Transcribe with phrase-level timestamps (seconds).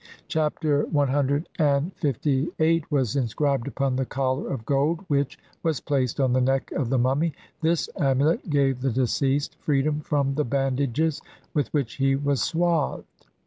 [0.27, 6.41] Chap ter CLVIII was inscribed upon the collar of gold which was placed on the
[6.41, 11.21] neck of the mummy; this amulet gave the deceased freedom from the bandages
[11.53, 13.05] with which he was swathed.